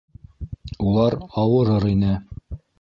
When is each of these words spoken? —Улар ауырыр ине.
—Улар 0.85 1.17
ауырыр 1.45 1.89
ине. 1.95 2.19